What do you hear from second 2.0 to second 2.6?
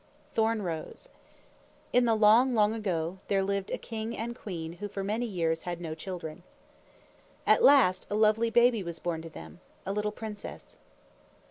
the long,